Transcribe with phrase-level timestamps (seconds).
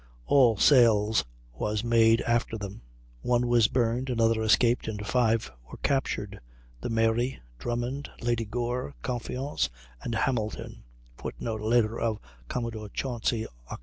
[0.25, 1.23] All sails
[1.53, 2.81] was made after them;
[3.21, 6.39] one was burned, another escaped, and five were captured,
[6.79, 9.69] the Mary, Drummond, Lady Gore, Confiance,
[10.01, 10.81] and Hamilton,
[11.17, 12.17] [Footnote: Letter of
[12.47, 13.77] Commodore Chauncy, Oct.